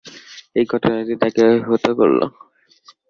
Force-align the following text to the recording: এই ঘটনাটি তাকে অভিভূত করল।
এই 0.55 0.65
ঘটনাটি 0.71 1.13
তাকে 1.21 1.41
অভিভূত 1.47 1.85
করল। 1.99 2.19